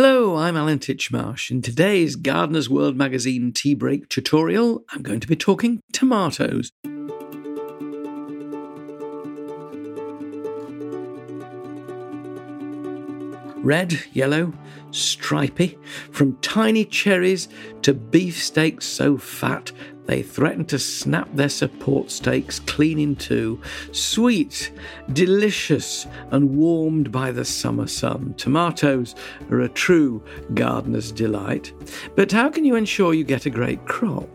[0.00, 1.50] Hello, I'm Alan Titchmarsh.
[1.50, 6.70] In today's Gardener's World magazine tea break tutorial, I'm going to be talking tomatoes.
[13.56, 14.52] Red, yellow,
[14.92, 15.76] stripy,
[16.12, 17.48] from tiny cherries
[17.82, 19.72] to beefsteaks so fat
[20.08, 23.60] they threaten to snap their support stakes clean in two.
[23.92, 24.72] Sweet,
[25.12, 29.14] delicious, and warmed by the summer sun, tomatoes
[29.50, 30.22] are a true
[30.54, 31.74] gardener's delight.
[32.16, 34.30] But how can you ensure you get a great crop?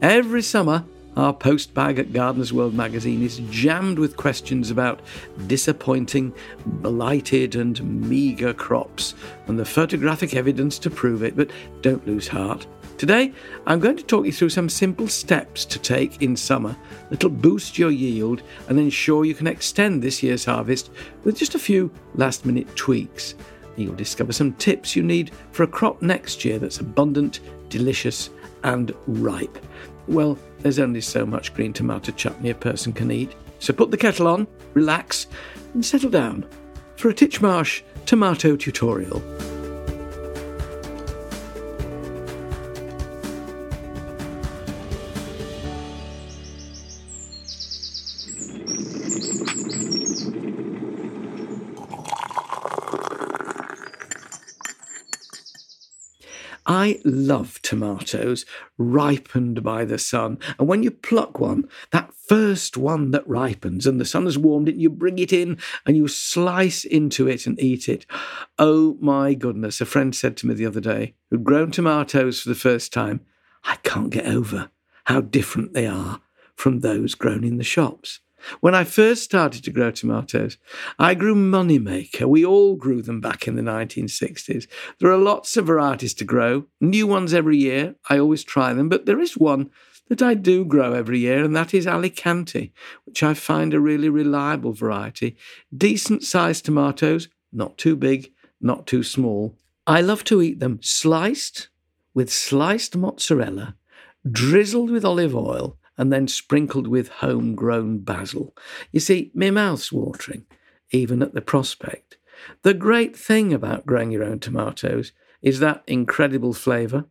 [0.00, 5.00] Every summer, our post bag at Gardener's World magazine is jammed with questions about
[5.46, 6.32] disappointing,
[6.64, 9.14] blighted, and meagre crops,
[9.46, 11.36] and the photographic evidence to prove it.
[11.36, 11.50] But
[11.82, 12.66] don't lose heart.
[12.98, 13.32] Today,
[13.64, 16.76] I'm going to talk you through some simple steps to take in summer
[17.10, 20.90] that'll boost your yield and ensure you can extend this year's harvest
[21.22, 23.36] with just a few last minute tweaks.
[23.76, 27.38] You'll discover some tips you need for a crop next year that's abundant,
[27.68, 28.30] delicious,
[28.64, 29.64] and ripe.
[30.08, 33.96] Well, there's only so much green tomato chutney a person can eat, so put the
[33.96, 35.28] kettle on, relax,
[35.72, 36.44] and settle down
[36.96, 39.22] for a Titchmarsh tomato tutorial.
[56.88, 58.46] I love tomatoes
[58.78, 60.38] ripened by the sun.
[60.58, 64.70] And when you pluck one, that first one that ripens and the sun has warmed
[64.70, 68.06] it, you bring it in and you slice into it and eat it.
[68.58, 69.82] Oh my goodness.
[69.82, 73.20] A friend said to me the other day, who'd grown tomatoes for the first time,
[73.64, 74.70] I can't get over
[75.04, 76.22] how different they are
[76.56, 78.20] from those grown in the shops.
[78.60, 80.58] When I first started to grow tomatoes,
[80.98, 82.26] I grew Moneymaker.
[82.26, 84.66] We all grew them back in the 1960s.
[84.98, 87.96] There are lots of varieties to grow, new ones every year.
[88.08, 89.70] I always try them, but there is one
[90.08, 92.72] that I do grow every year, and that is Alicante,
[93.04, 95.36] which I find a really reliable variety.
[95.76, 99.56] Decent sized tomatoes, not too big, not too small.
[99.86, 101.68] I love to eat them sliced
[102.14, 103.76] with sliced mozzarella,
[104.30, 108.56] drizzled with olive oil, and then sprinkled with homegrown basil.
[108.92, 110.46] You see, my mouth's watering,
[110.92, 112.16] even at the prospect.
[112.62, 117.06] The great thing about growing your own tomatoes is that incredible flavour,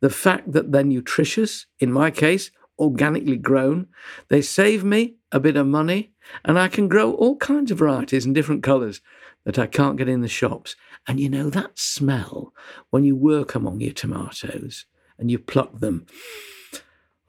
[0.00, 3.86] the fact that they're nutritious, in my case, organically grown.
[4.28, 6.12] They save me a bit of money,
[6.44, 9.00] and I can grow all kinds of varieties and different colours
[9.44, 10.74] that I can't get in the shops.
[11.06, 12.52] And you know that smell
[12.90, 14.86] when you work among your tomatoes
[15.18, 16.06] and you pluck them.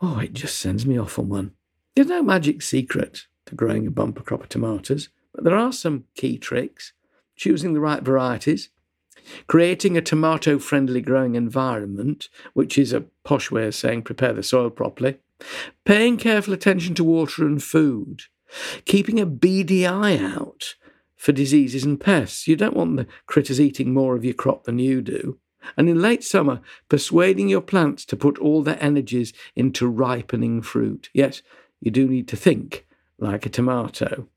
[0.05, 1.51] Oh, it just sends me off on one.
[1.95, 6.03] There's no magic secret to growing a bumper crop of tomatoes, but there are some
[6.13, 6.91] key tricks.
[7.37, 8.69] Choosing the right varieties,
[9.47, 14.43] creating a tomato friendly growing environment, which is a posh way of saying prepare the
[14.43, 15.19] soil properly,
[15.85, 18.23] paying careful attention to water and food,
[18.83, 20.75] keeping a beady eye out
[21.15, 22.45] for diseases and pests.
[22.45, 25.39] You don't want the critters eating more of your crop than you do
[25.77, 31.09] and in late summer, persuading your plants to put all their energies into ripening fruit.
[31.13, 31.41] Yes,
[31.79, 32.85] you do need to think
[33.17, 34.27] like a tomato.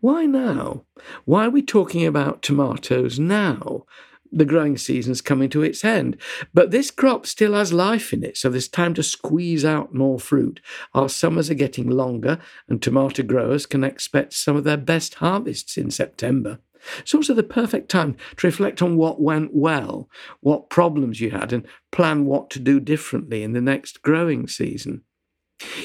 [0.00, 0.84] Why now?
[1.24, 3.84] Why are we talking about tomatoes now?
[4.30, 6.18] The growing season's coming to its end,
[6.52, 10.20] but this crop still has life in it, so there's time to squeeze out more
[10.20, 10.60] fruit.
[10.92, 15.78] Our summers are getting longer, and tomato growers can expect some of their best harvests
[15.78, 16.58] in September.
[16.98, 20.08] It's also the perfect time to reflect on what went well,
[20.40, 25.02] what problems you had, and plan what to do differently in the next growing season.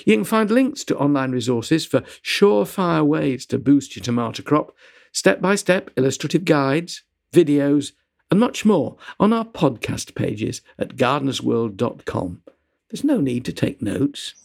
[0.06, 4.76] You can find links to online resources for surefire ways to boost your tomato crop,
[5.12, 7.94] step by step illustrative guides, videos,
[8.30, 12.42] and much more on our podcast pages at gardenersworld.com.
[12.90, 14.36] There's no need to take notes.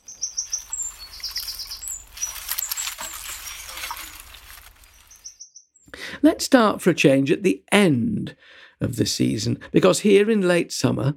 [6.23, 8.37] Let's start for a change at the end
[8.81, 11.15] of the season, because here in late summer,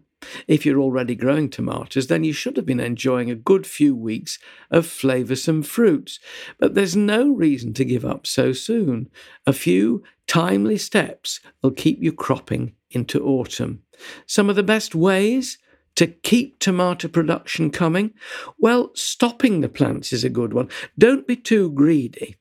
[0.48, 4.38] if you're already growing tomatoes, then you should have been enjoying a good few weeks
[4.69, 6.19] of flavoursome fruits.
[6.59, 9.09] But there's no reason to give up so soon.
[9.48, 13.81] A few timely steps will keep you cropping into autumn.
[14.27, 15.57] Some of the best ways
[15.95, 18.13] to keep tomato production coming?
[18.57, 20.69] Well, stopping the plants is a good one.
[20.98, 22.38] Don't be too greedy.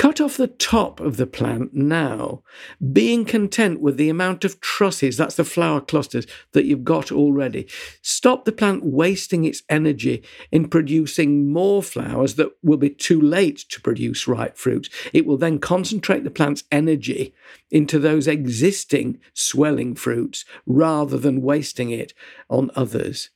[0.00, 2.42] Cut off the top of the plant now,
[2.90, 7.68] being content with the amount of trusses, that's the flower clusters, that you've got already.
[8.00, 13.58] Stop the plant wasting its energy in producing more flowers that will be too late
[13.68, 14.88] to produce ripe fruit.
[15.12, 17.34] It will then concentrate the plant's energy
[17.70, 22.14] into those existing swelling fruits rather than wasting it
[22.48, 23.28] on others.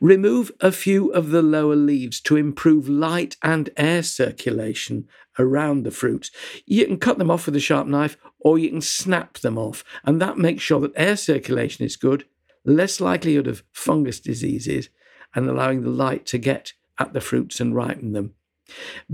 [0.00, 5.08] Remove a few of the lower leaves to improve light and air circulation
[5.38, 6.30] around the fruits.
[6.66, 9.84] You can cut them off with a sharp knife or you can snap them off,
[10.04, 12.26] and that makes sure that air circulation is good,
[12.64, 14.88] less likelihood of fungus diseases,
[15.34, 18.34] and allowing the light to get at the fruits and ripen them.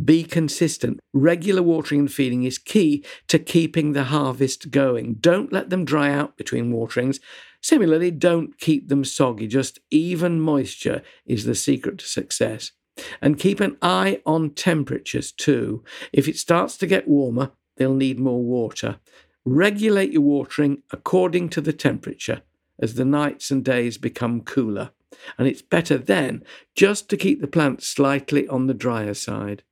[0.04, 1.00] Be consistent.
[1.12, 5.14] Regular watering and feeding is key to keeping the harvest going.
[5.14, 7.20] Don't let them dry out between waterings.
[7.60, 9.46] Similarly, don't keep them soggy.
[9.46, 12.72] Just even moisture is the secret to success.
[13.20, 15.84] And keep an eye on temperatures too.
[16.12, 18.98] If it starts to get warmer, they'll need more water.
[19.44, 22.42] Regulate your watering according to the temperature
[22.80, 24.90] as the nights and days become cooler
[25.36, 26.42] and it's better then
[26.74, 29.62] just to keep the plants slightly on the drier side.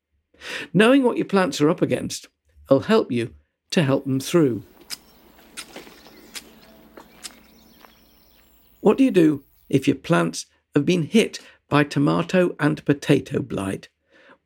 [0.72, 2.28] Knowing what your plants are up against
[2.68, 3.34] will help you
[3.70, 4.62] to help them through.
[8.80, 13.88] What do you do if your plants have been hit by tomato and potato blight?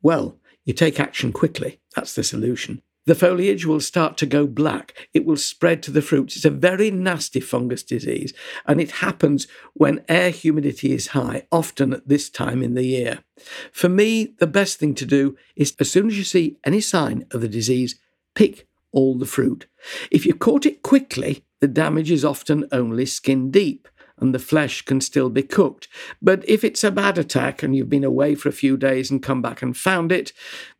[0.01, 1.79] Well, you take action quickly.
[1.95, 2.81] That's the solution.
[3.05, 5.07] The foliage will start to go black.
[5.13, 6.35] It will spread to the fruits.
[6.35, 8.33] It's a very nasty fungus disease,
[8.67, 13.23] and it happens when air humidity is high, often at this time in the year.
[13.71, 17.25] For me, the best thing to do is as soon as you see any sign
[17.31, 17.99] of the disease,
[18.35, 19.67] pick all the fruit.
[20.11, 23.87] If you caught it quickly, the damage is often only skin deep
[24.21, 25.87] and the flesh can still be cooked.
[26.21, 29.21] But if it's a bad attack and you've been away for a few days and
[29.21, 30.31] come back and found it,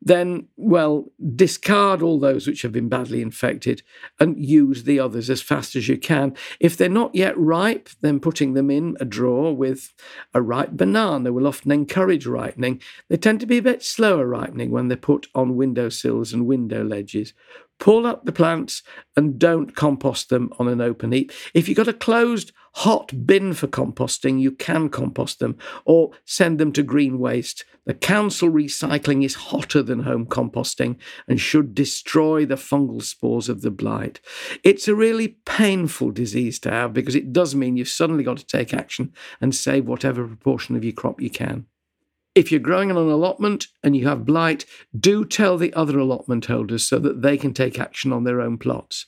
[0.01, 3.81] then, well, discard all those which have been badly infected
[4.19, 6.35] and use the others as fast as you can.
[6.59, 9.93] If they're not yet ripe, then putting them in a drawer with
[10.33, 12.81] a ripe banana will often encourage ripening.
[13.09, 16.83] They tend to be a bit slower ripening when they're put on windowsills and window
[16.83, 17.33] ledges.
[17.81, 18.83] Pull up the plants
[19.17, 21.31] and don't compost them on an open heap.
[21.55, 26.59] If you've got a closed hot bin for composting, you can compost them or send
[26.59, 27.65] them to green waste.
[27.87, 30.97] The council recycling is hotter than home composting
[31.27, 34.21] and should destroy the fungal spores of the blight.
[34.63, 38.45] It's a really painful disease to have because it does mean you've suddenly got to
[38.45, 39.11] take action
[39.41, 41.65] and save whatever proportion of your crop you can.
[42.33, 44.65] If you're growing on an allotment and you have blight,
[44.97, 48.57] do tell the other allotment holders so that they can take action on their own
[48.57, 49.07] plots.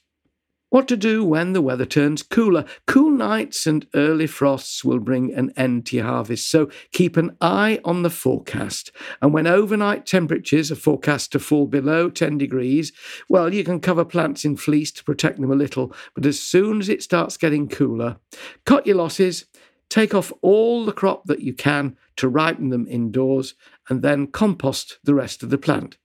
[0.69, 2.65] What to do when the weather turns cooler?
[2.85, 7.37] Cool nights and early frosts will bring an end to your harvest, so keep an
[7.39, 8.91] eye on the forecast.
[9.21, 12.91] And when overnight temperatures are forecast to fall below 10 degrees,
[13.29, 16.79] well, you can cover plants in fleece to protect them a little, but as soon
[16.79, 18.17] as it starts getting cooler,
[18.65, 19.45] cut your losses
[19.93, 23.53] Take off all the crop that you can to ripen them indoors
[23.87, 25.99] and then compost the rest of the plant.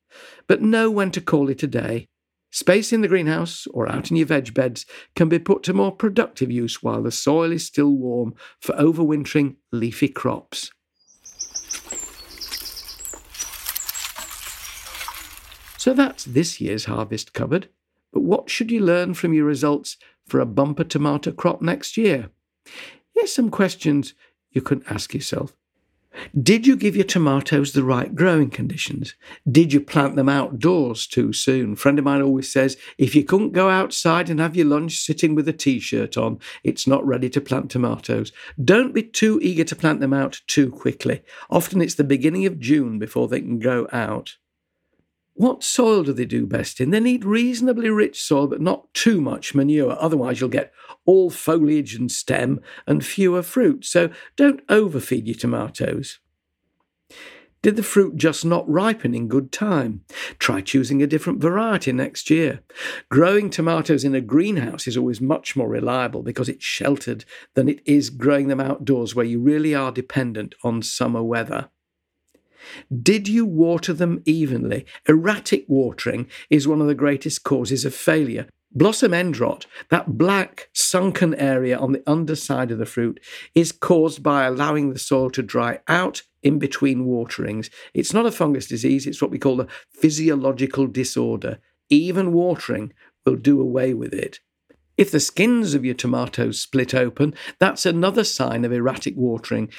[0.47, 2.07] But know when to call it a day.
[2.51, 4.85] Space in the greenhouse or out in your veg beds
[5.17, 9.57] can be put to more productive use while the soil is still warm for overwintering
[9.73, 10.71] leafy crops.
[15.79, 17.71] So that's this year's harvest covered.
[18.13, 19.97] But what should you learn from your results
[20.27, 22.29] for a bumper tomato crop next year?
[23.19, 24.15] Here's some questions
[24.53, 25.53] you can ask yourself.
[26.41, 29.17] Did you give your tomatoes the right growing conditions?
[29.51, 31.73] Did you plant them outdoors too soon?
[31.73, 34.99] A friend of mine always says if you couldn't go outside and have your lunch
[35.01, 38.31] sitting with a t shirt on, it's not ready to plant tomatoes.
[38.65, 41.23] Don't be too eager to plant them out too quickly.
[41.51, 44.37] Often it's the beginning of June before they can go out.
[45.39, 46.91] What soil do they do best in?
[46.91, 49.97] They need reasonably rich soil, but not too much manure.
[50.01, 50.73] Otherwise, you'll get
[51.05, 53.85] all foliage and stem and fewer fruit.
[53.85, 56.19] So don't overfeed your tomatoes.
[57.63, 60.03] Did the fruit just not ripen in good time?
[60.41, 62.59] Try choosing a different variety next year.
[63.09, 67.81] Growing tomatoes in a greenhouse is always much more reliable because it's sheltered than it
[67.87, 71.71] is growing them outdoors where you really are dependent on summer weather.
[73.03, 74.87] Did you water them evenly?
[75.09, 78.47] Erratic watering is one of the greatest causes of failure.
[78.71, 83.19] Blossom end rot, that black sunken area on the underside of the fruit,
[83.55, 87.71] is caused by allowing the soil to dry out in between waterings.
[87.95, 91.59] It's not a fungus disease, it's what we call a physiological disorder.
[91.89, 92.93] Even watering
[93.25, 94.41] will do away with it.
[94.99, 99.71] If the skins of your tomatoes split open, that's another sign of erratic watering.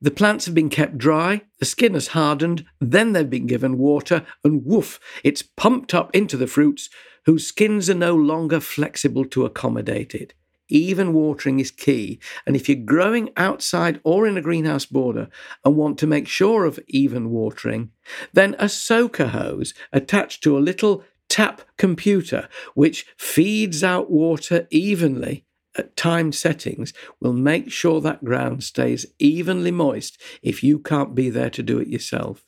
[0.00, 4.26] The plants have been kept dry, the skin has hardened, then they've been given water,
[4.44, 6.90] and woof, it's pumped up into the fruits,
[7.24, 10.34] whose skins are no longer flexible to accommodate it.
[10.68, 15.28] Even watering is key, and if you're growing outside or in a greenhouse border
[15.64, 17.90] and want to make sure of even watering,
[18.32, 25.44] then a soaker hose attached to a little tap computer which feeds out water evenly
[25.76, 31.30] at timed settings will make sure that ground stays evenly moist if you can't be
[31.30, 32.44] there to do it yourself.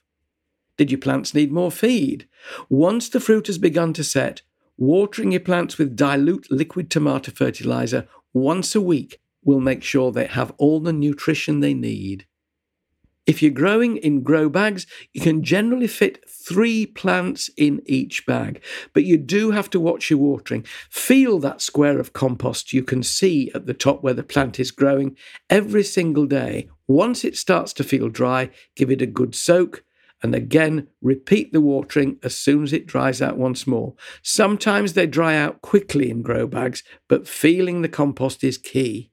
[0.77, 2.29] Did your plants need more feed?
[2.69, 4.43] Once the fruit has begun to set,
[4.77, 10.27] watering your plants with dilute liquid tomato fertilizer once a week will make sure they
[10.27, 12.27] have all the nutrition they need.
[13.29, 18.65] If you're growing in grow bags, you can generally fit three plants in each bag,
[18.95, 20.65] but you do have to watch your watering.
[20.89, 24.71] Feel that square of compost you can see at the top where the plant is
[24.71, 25.15] growing
[25.51, 26.71] every single day.
[26.87, 29.85] Once it starts to feel dry, give it a good soak.
[30.23, 33.95] And again, repeat the watering as soon as it dries out once more.
[34.23, 39.11] Sometimes they dry out quickly in grow bags, but feeling the compost is key.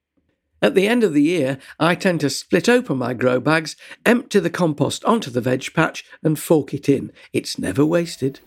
[0.61, 4.39] At the end of the year, I tend to split open my grow bags, empty
[4.39, 7.11] the compost onto the veg patch, and fork it in.
[7.33, 8.39] It's never wasted.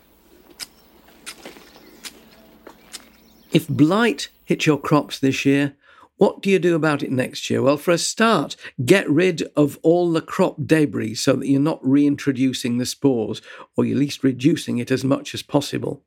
[3.53, 5.75] If blight hits your crops this year,
[6.17, 7.63] what do you do about it next year?
[7.63, 11.79] Well, for a start, get rid of all the crop debris so that you're not
[11.87, 13.41] reintroducing the spores,
[13.77, 16.03] or at least reducing it as much as possible.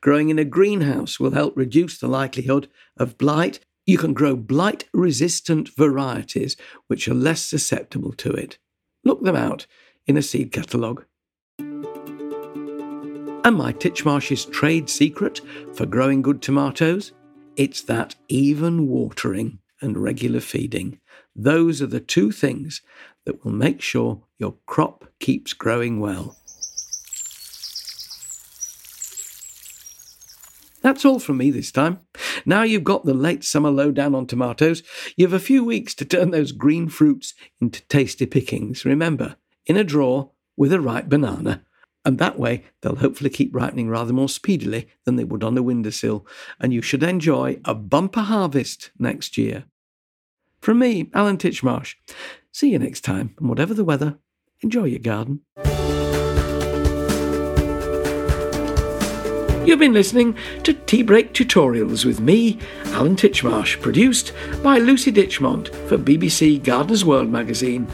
[0.00, 4.84] Growing in a greenhouse will help reduce the likelihood of blight you can grow blight
[4.92, 6.56] resistant varieties
[6.88, 8.58] which are less susceptible to it.
[9.04, 9.66] Look them out
[10.06, 11.04] in a seed catalogue.
[11.58, 15.40] And my Titchmarsh's trade secret
[15.74, 17.12] for growing good tomatoes?
[17.54, 20.98] It's that even watering and regular feeding.
[21.36, 22.82] Those are the two things
[23.24, 26.36] that will make sure your crop keeps growing well.
[30.82, 32.00] That's all from me this time.
[32.46, 34.84] Now you've got the late summer lowdown on tomatoes,
[35.16, 38.84] you've a few weeks to turn those green fruits into tasty pickings.
[38.84, 39.36] Remember,
[39.66, 41.64] in a drawer with a ripe banana.
[42.04, 45.62] And that way, they'll hopefully keep ripening rather more speedily than they would on the
[45.62, 46.24] windowsill,
[46.60, 49.64] and you should enjoy a bumper harvest next year.
[50.60, 51.96] From me, Alan Titchmarsh.
[52.52, 54.18] See you next time, and whatever the weather,
[54.62, 55.40] enjoy your garden.
[59.66, 62.60] You've been listening to Tea Break Tutorials with me,
[62.92, 64.32] Alan Titchmarsh, produced
[64.62, 67.88] by Lucy Ditchmont for BBC Gardener's World magazine.